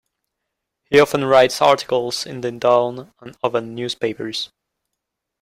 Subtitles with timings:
[0.89, 4.49] He often writes articles in the "Dawn" and other newspapers.